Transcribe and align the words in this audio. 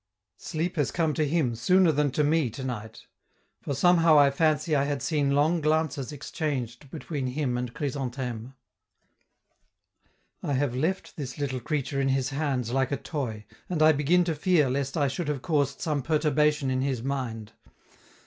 Sleep 0.39 0.77
has 0.77 0.89
come 0.89 1.13
to 1.13 1.27
him 1.27 1.53
sooner 1.53 1.91
than 1.91 2.09
to 2.13 2.23
me 2.23 2.49
to 2.49 2.63
night; 2.63 3.03
for 3.61 3.75
somehow 3.75 4.17
I 4.17 4.31
fancy 4.31 4.75
I 4.75 4.85
had 4.85 5.03
seen 5.03 5.35
long 5.35 5.61
glances 5.61 6.11
exchanged 6.11 6.89
between 6.89 7.27
him 7.27 7.55
and 7.55 7.71
Chrysantheme. 7.71 8.55
I 10.41 10.53
have 10.53 10.73
left 10.75 11.17
this 11.17 11.37
little 11.37 11.59
creature 11.59 12.01
in 12.01 12.07
his 12.09 12.29
hands 12.31 12.71
like 12.71 12.91
a 12.91 12.97
toy, 12.97 13.45
and 13.69 13.83
I 13.83 13.91
begin 13.91 14.23
to 14.23 14.33
fear 14.33 14.71
lest 14.71 14.97
I 14.97 15.07
should 15.07 15.27
have 15.27 15.43
caused 15.43 15.81
some 15.81 16.01
perturbation 16.01 16.71
in 16.71 16.81
his 16.81 17.03
mind. 17.03 17.51